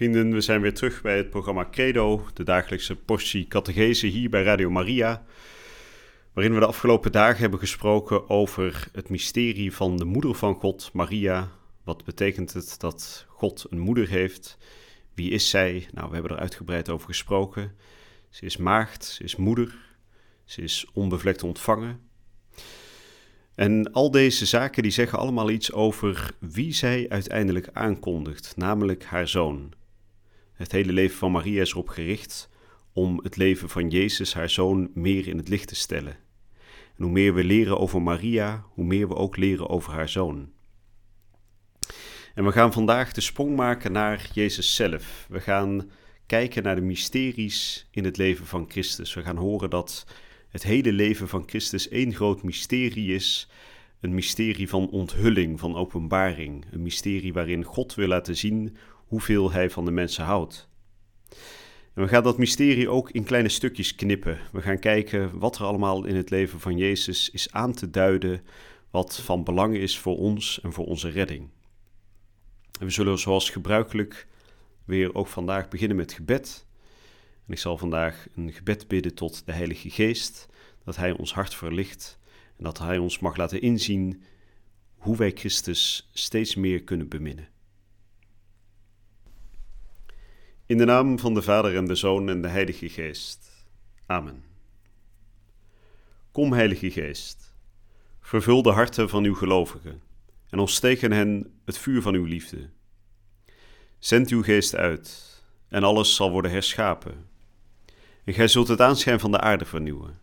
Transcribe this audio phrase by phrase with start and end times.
[0.00, 4.42] Vrienden, we zijn weer terug bij het programma Credo, de dagelijkse portie catechese hier bij
[4.42, 5.24] Radio Maria,
[6.32, 10.90] waarin we de afgelopen dagen hebben gesproken over het mysterie van de moeder van God,
[10.92, 11.50] Maria.
[11.84, 14.58] Wat betekent het dat God een moeder heeft?
[15.14, 15.88] Wie is zij?
[15.92, 17.74] Nou, we hebben er uitgebreid over gesproken.
[18.30, 19.74] Ze is maagd, ze is moeder,
[20.44, 22.00] ze is onbevlekt ontvangen.
[23.54, 29.28] En al deze zaken die zeggen allemaal iets over wie zij uiteindelijk aankondigt, namelijk haar
[29.28, 29.78] zoon.
[30.60, 32.48] Het hele leven van Maria is erop gericht
[32.92, 36.16] om het leven van Jezus, haar zoon, meer in het licht te stellen.
[36.96, 40.52] En hoe meer we leren over Maria, hoe meer we ook leren over haar zoon.
[42.34, 45.26] En we gaan vandaag de sprong maken naar Jezus zelf.
[45.28, 45.90] We gaan
[46.26, 49.14] kijken naar de mysteries in het leven van Christus.
[49.14, 50.06] We gaan horen dat
[50.48, 53.48] het hele leven van Christus één groot mysterie is.
[54.00, 56.64] Een mysterie van onthulling, van openbaring.
[56.70, 58.76] Een mysterie waarin God wil laten zien
[59.10, 60.68] hoeveel hij van de mensen houdt.
[61.94, 64.38] En we gaan dat mysterie ook in kleine stukjes knippen.
[64.52, 68.42] We gaan kijken wat er allemaal in het leven van Jezus is aan te duiden,
[68.90, 71.48] wat van belang is voor ons en voor onze redding.
[72.80, 74.26] En we zullen zoals gebruikelijk
[74.84, 76.66] weer ook vandaag beginnen met gebed.
[77.46, 80.48] En ik zal vandaag een gebed bidden tot de Heilige Geest,
[80.84, 82.18] dat Hij ons hart verlicht
[82.56, 84.22] en dat Hij ons mag laten inzien
[84.96, 87.48] hoe wij Christus steeds meer kunnen beminnen.
[90.70, 93.66] In de naam van de Vader en de Zoon en de Heilige Geest.
[94.06, 94.44] Amen.
[96.32, 97.54] Kom, Heilige Geest,
[98.20, 100.02] vervul de harten van uw gelovigen
[100.50, 102.68] en ontsteek in hen het vuur van uw liefde.
[103.98, 107.28] Zend uw geest uit en alles zal worden herschapen.
[108.24, 110.20] En gij zult het aanschijn van de aarde vernieuwen.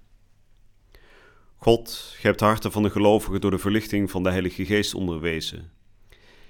[1.55, 4.93] God, gij hebt de harten van de gelovigen door de verlichting van de Heilige Geest
[4.93, 5.71] onderwezen.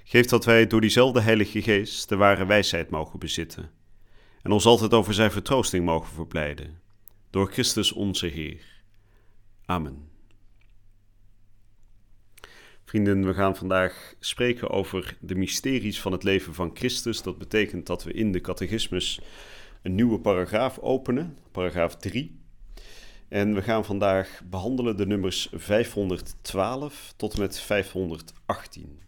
[0.03, 3.76] Geef dat wij door diezelfde Heilige Geest de ware wijsheid mogen bezitten
[4.47, 6.81] en ons altijd over zijn vertroosting mogen verblijden.
[7.29, 8.83] Door Christus onze Heer.
[9.65, 10.09] Amen.
[12.85, 17.21] Vrienden, we gaan vandaag spreken over de mysteries van het leven van Christus.
[17.21, 19.19] Dat betekent dat we in de catechismus
[19.81, 22.39] een nieuwe paragraaf openen, paragraaf 3.
[23.27, 28.99] En we gaan vandaag behandelen de nummers 512 tot en met 518.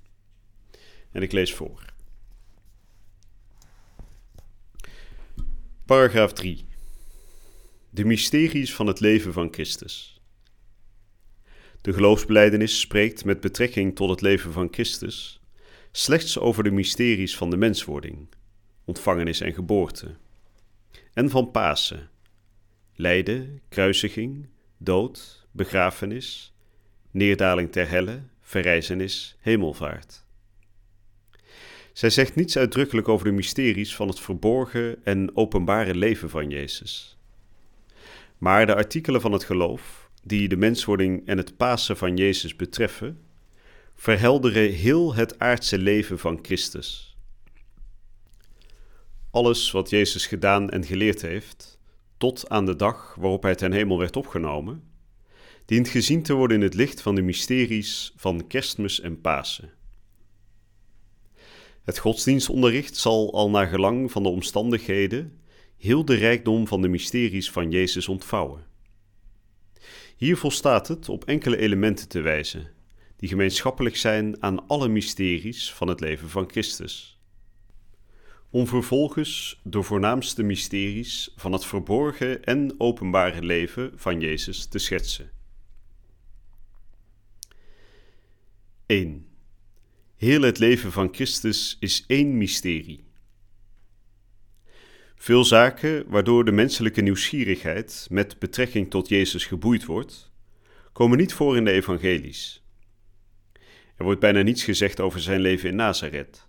[1.11, 1.97] En ik lees voor.
[5.89, 6.65] Paragraaf 3.
[7.89, 10.21] De mysteries van het leven van Christus.
[11.81, 15.41] De geloofsbeleidenis spreekt met betrekking tot het leven van Christus
[15.91, 18.27] slechts over de mysteries van de menswording,
[18.85, 20.15] ontvangenis en geboorte,
[21.13, 22.09] en van Pasen,
[22.95, 24.47] lijden, kruisiging,
[24.77, 26.53] dood, begrafenis,
[27.11, 30.27] neerdaling ter helle, verrijzenis, hemelvaart.
[31.99, 37.17] Zij zegt niets uitdrukkelijk over de mysteries van het verborgen en openbare leven van Jezus.
[38.37, 43.19] Maar de artikelen van het geloof, die de menswording en het Pasen van Jezus betreffen,
[43.95, 47.17] verhelderen heel het aardse leven van Christus.
[49.31, 51.79] Alles wat Jezus gedaan en geleerd heeft,
[52.17, 54.83] tot aan de dag waarop hij ten hemel werd opgenomen,
[55.65, 59.77] dient gezien te worden in het licht van de mysteries van Kerstmis en Pasen.
[61.83, 65.39] Het godsdienstonderricht zal al naar gelang van de omstandigheden
[65.77, 68.65] heel de rijkdom van de mysteries van Jezus ontvouwen.
[70.15, 72.71] Hier volstaat het op enkele elementen te wijzen,
[73.15, 77.19] die gemeenschappelijk zijn aan alle mysteries van het leven van Christus.
[78.49, 85.31] Om vervolgens de voornaamste mysteries van het verborgen en openbare leven van Jezus te schetsen.
[88.85, 89.28] 1.
[90.19, 93.03] Heel het leven van Christus is één mysterie.
[95.15, 100.31] Veel zaken waardoor de menselijke nieuwsgierigheid met betrekking tot Jezus geboeid wordt,
[100.93, 102.63] komen niet voor in de evangelies.
[103.95, 106.47] Er wordt bijna niets gezegd over zijn leven in Nazareth.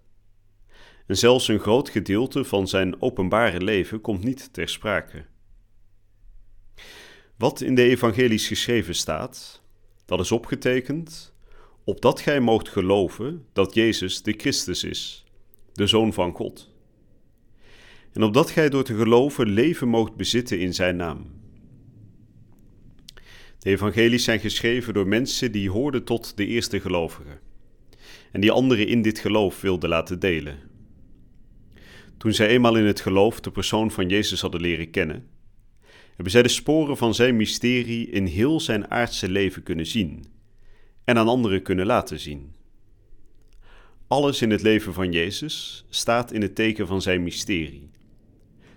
[1.07, 5.25] En zelfs een groot gedeelte van zijn openbare leven komt niet ter sprake.
[7.37, 9.63] Wat in de evangelies geschreven staat,
[10.05, 11.35] dat is opgetekend
[11.91, 15.25] opdat gij moogt geloven dat Jezus de Christus is,
[15.73, 16.71] de Zoon van God.
[18.13, 21.27] en opdat gij door te geloven leven moogt bezitten in zijn naam.
[23.59, 27.41] De evangelies zijn geschreven door mensen die hoorden tot de eerste gelovigen
[28.33, 30.59] en die anderen in dit geloof wilden laten delen.
[32.19, 35.29] Toen zij eenmaal in het geloof de persoon van Jezus hadden leren kennen,
[36.15, 40.39] hebben zij de sporen van zijn mysterie in heel zijn aardse leven kunnen zien
[41.05, 42.53] en aan anderen kunnen laten zien.
[44.07, 47.91] Alles in het leven van Jezus staat in het teken van zijn mysterie.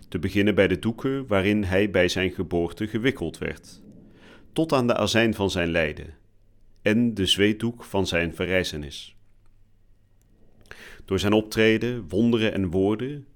[0.09, 3.81] Te beginnen bij de doeken waarin hij bij zijn geboorte gewikkeld werd,
[4.53, 6.21] tot aan de azijn van zijn lijden
[6.81, 9.15] en de zweetdoek van zijn verrijzenis.
[11.05, 13.27] Door zijn optreden, wonderen en woorden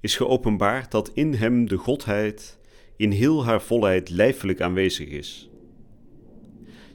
[0.00, 2.58] is geopenbaard dat in hem de Godheid
[2.96, 5.50] in heel haar volheid lijfelijk aanwezig is.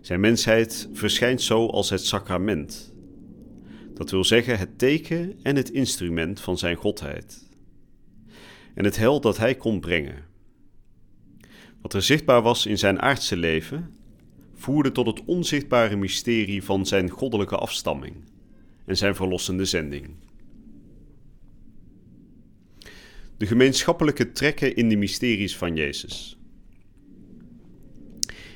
[0.03, 2.93] Zijn mensheid verschijnt zo als het sacrament.
[3.93, 7.49] Dat wil zeggen het teken en het instrument van zijn Godheid.
[8.73, 10.25] En het hel dat hij kon brengen.
[11.81, 13.95] Wat er zichtbaar was in zijn aardse leven,
[14.53, 18.15] voerde tot het onzichtbare mysterie van zijn goddelijke afstamming
[18.85, 20.09] en zijn verlossende zending.
[23.37, 26.37] De gemeenschappelijke trekken in de mysteries van Jezus.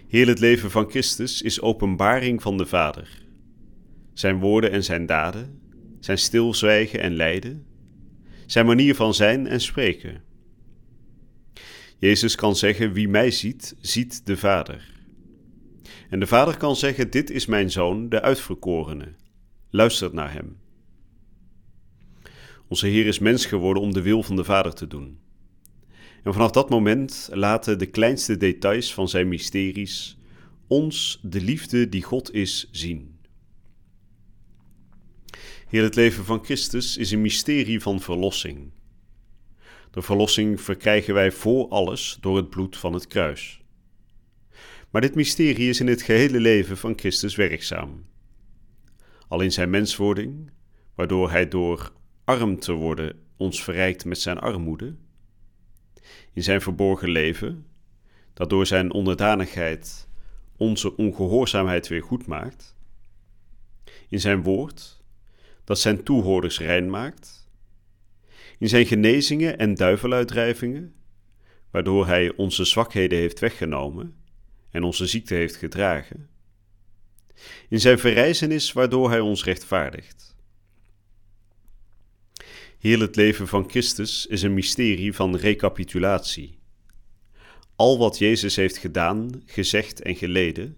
[0.07, 3.25] Heel het leven van Christus is openbaring van de Vader.
[4.13, 5.61] Zijn woorden en zijn daden,
[5.99, 7.65] zijn stilzwijgen en lijden,
[8.45, 10.23] zijn manier van zijn en spreken.
[11.97, 14.91] Jezus kan zeggen: Wie mij ziet, ziet de Vader.
[16.09, 19.13] En de Vader kan zeggen: Dit is mijn zoon, de uitverkorene.
[19.69, 20.57] Luistert naar hem.
[22.67, 25.19] Onze Heer is mens geworden om de wil van de Vader te doen.
[26.27, 30.17] En vanaf dat moment laten de kleinste details van zijn mysteries
[30.67, 33.19] ons de liefde die God is zien.
[35.67, 38.71] Heel het leven van Christus is een mysterie van verlossing.
[39.91, 43.61] De verlossing verkrijgen wij voor alles door het bloed van het kruis.
[44.89, 48.05] Maar dit mysterie is in het gehele leven van Christus werkzaam.
[49.27, 50.51] Al in zijn menswording,
[50.95, 54.95] waardoor hij door arm te worden ons verrijkt met zijn armoede,
[56.33, 57.65] in zijn verborgen leven,
[58.33, 60.07] dat door zijn onderdanigheid
[60.57, 62.75] onze ongehoorzaamheid weer goed maakt,
[64.09, 65.01] in zijn woord,
[65.63, 67.49] dat zijn toehoorders rein maakt,
[68.57, 70.95] in zijn genezingen en duiveluitdrijvingen,
[71.71, 74.15] waardoor hij onze zwakheden heeft weggenomen
[74.71, 76.29] en onze ziekte heeft gedragen,
[77.69, 80.36] in zijn verrijzenis waardoor hij ons rechtvaardigt.
[82.79, 86.59] Heel het leven van Christus is een mysterie van recapitulatie.
[87.75, 90.77] Al wat Jezus heeft gedaan, gezegd en geleden,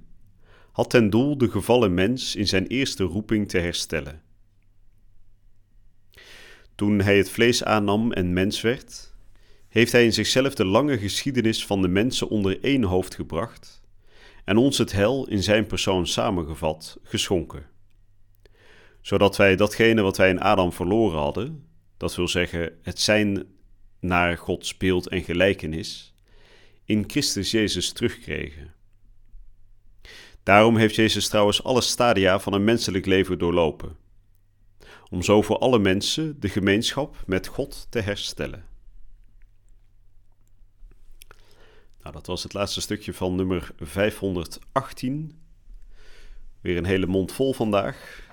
[0.72, 4.22] had ten doel de gevallen mens in zijn eerste roeping te herstellen.
[6.76, 9.14] Toen hij het vlees aannam en mens werd,
[9.70, 13.82] heeft hij in zichzelf de lange geschiedenis van de mensen onder één hoofd gebracht
[14.46, 17.66] en ons het hel in zijn persoon samengevat geschonken.
[19.02, 21.69] Zodat wij datgene wat wij in Adam verloren hadden,
[22.00, 23.46] dat wil zeggen het zijn
[24.00, 26.14] naar Gods beeld en gelijkenis,
[26.84, 28.74] in Christus Jezus terugkregen.
[30.44, 33.98] Daarom heeft Jezus trouwens alle stadia van een menselijk leven doorlopen,
[35.10, 38.66] om zo voor alle mensen de gemeenschap met God te herstellen.
[42.02, 45.40] Nou, dat was het laatste stukje van nummer 518.
[46.62, 48.28] Weer een hele mond vol vandaag.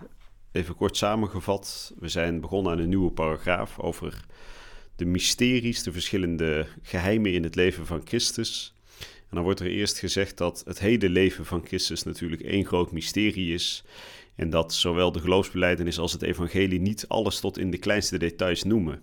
[0.56, 4.24] Even kort samengevat, we zijn begonnen aan een nieuwe paragraaf over
[4.96, 8.74] de mysteries, de verschillende geheimen in het leven van Christus.
[9.00, 12.92] En dan wordt er eerst gezegd dat het hele leven van Christus natuurlijk één groot
[12.92, 13.84] mysterie is.
[14.34, 18.62] En dat zowel de geloofsbeleidenis als het evangelie niet alles tot in de kleinste details
[18.62, 18.94] noemen.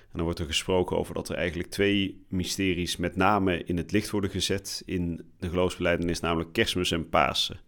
[0.00, 3.92] En dan wordt er gesproken over dat er eigenlijk twee mysteries met name in het
[3.92, 7.65] licht worden gezet in de geloofsbeleidenis, namelijk kerstmis en Pasen.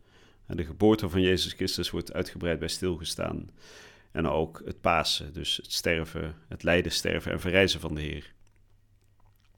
[0.57, 3.51] De geboorte van Jezus Christus wordt uitgebreid bij stilgestaan.
[4.13, 8.33] En ook het Pasen, dus het sterven, het lijden, sterven en verrijzen van de Heer.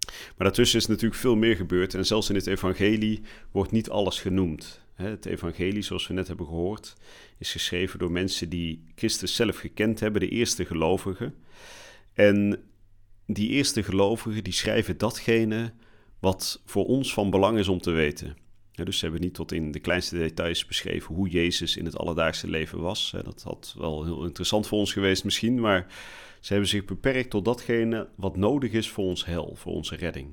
[0.06, 4.20] Maar daartussen is natuurlijk veel meer gebeurd en zelfs in het evangelie wordt niet alles
[4.20, 4.80] genoemd.
[4.94, 6.94] Het evangelie, zoals we net hebben gehoord,
[7.38, 11.34] is geschreven door mensen die Christus zelf gekend hebben, de eerste gelovigen.
[12.12, 12.62] En
[13.26, 15.72] die eerste gelovigen die schrijven datgene
[16.18, 18.36] wat voor ons van belang is om te weten
[18.84, 22.50] dus ze hebben niet tot in de kleinste details beschreven hoe Jezus in het alledaagse
[22.50, 23.14] leven was.
[23.24, 25.86] Dat had wel heel interessant voor ons geweest misschien, maar
[26.40, 30.28] ze hebben zich beperkt tot datgene wat nodig is voor ons hel, voor onze redding.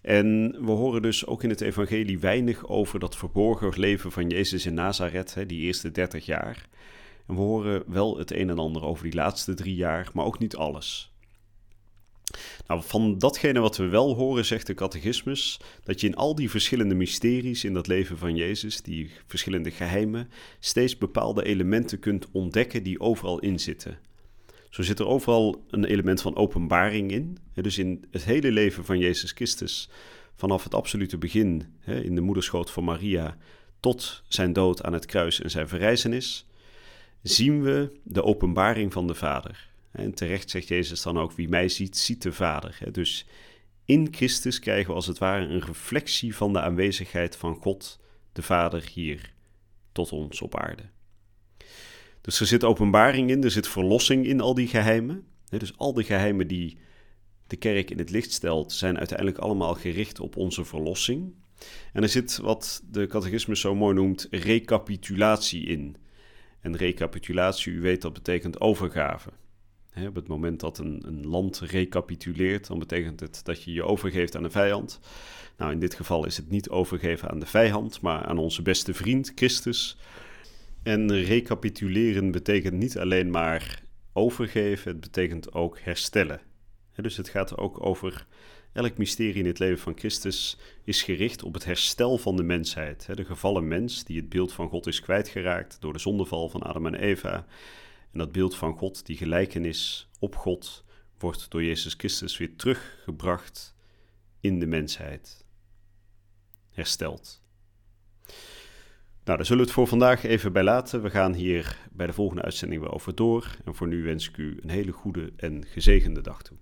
[0.00, 4.66] En we horen dus ook in het evangelie weinig over dat verborgen leven van Jezus
[4.66, 6.68] in Nazareth, die eerste 30 jaar.
[7.26, 10.38] En we horen wel het een en ander over die laatste drie jaar, maar ook
[10.38, 11.15] niet alles.
[12.66, 16.50] Nou, van datgene wat we wel horen, zegt de catechismus, dat je in al die
[16.50, 20.30] verschillende mysteries in dat leven van Jezus, die verschillende geheimen,
[20.60, 23.98] steeds bepaalde elementen kunt ontdekken die overal in zitten.
[24.70, 27.38] Zo zit er overal een element van openbaring in.
[27.54, 29.88] Dus in het hele leven van Jezus Christus,
[30.34, 33.36] vanaf het absolute begin in de moederschoot van Maria
[33.80, 36.46] tot zijn dood aan het kruis en zijn verrijzenis,
[37.22, 39.68] zien we de openbaring van de Vader.
[39.96, 42.78] En terecht zegt Jezus dan ook: Wie mij ziet, ziet de Vader.
[42.92, 43.26] Dus
[43.84, 48.00] in Christus krijgen we als het ware een reflectie van de aanwezigheid van God,
[48.32, 49.32] de Vader, hier
[49.92, 50.82] tot ons op aarde.
[52.20, 55.26] Dus er zit openbaring in, er zit verlossing in al die geheimen.
[55.48, 56.78] Dus al die geheimen die
[57.46, 61.34] de kerk in het licht stelt, zijn uiteindelijk allemaal gericht op onze verlossing.
[61.92, 65.96] En er zit wat de catechismus zo mooi noemt recapitulatie in.
[66.60, 69.30] En recapitulatie, u weet, dat betekent overgave.
[70.04, 74.36] Op het moment dat een, een, land recapituleert, dan betekent het dat je je overgeeft
[74.36, 75.00] aan een vijand.
[75.56, 78.94] Nou, in dit geval is het niet overgeven aan de vijand, maar aan onze beste
[78.94, 79.96] vriend, Christus.
[80.82, 86.40] En recapituleren betekent niet alleen maar overgeven, het betekent ook herstellen.
[86.94, 88.26] dus het gaat ook over
[88.72, 93.08] elk mysterie in het leven van Christus is gericht op het herstel van de mensheid.
[93.16, 96.86] De gevallen mens die het beeld van God is kwijtgeraakt door de zondeval van Adam
[96.86, 97.46] en Eva.
[98.16, 100.84] En dat beeld van God, die gelijkenis op God,
[101.18, 103.74] wordt door Jezus Christus weer teruggebracht
[104.40, 105.44] in de mensheid.
[106.70, 107.42] Hersteld.
[109.24, 111.02] Nou, daar zullen we het voor vandaag even bij laten.
[111.02, 113.56] We gaan hier bij de volgende uitzending weer over door.
[113.64, 116.56] En voor nu wens ik u een hele goede en gezegende dag toe.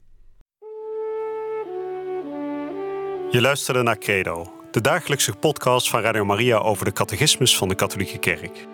[3.30, 7.74] Je luisterde naar Credo, de dagelijkse podcast van Radio Maria over de catechismus van de
[7.74, 8.73] Katholieke Kerk.